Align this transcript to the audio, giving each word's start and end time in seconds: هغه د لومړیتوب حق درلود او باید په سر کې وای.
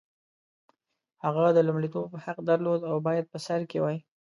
هغه 1.23 1.43
د 1.57 1.59
لومړیتوب 1.67 2.09
حق 2.23 2.37
درلود 2.49 2.81
او 2.89 2.95
باید 3.07 3.25
په 3.31 3.37
سر 3.45 3.61
کې 3.69 3.77
وای. 3.81 3.97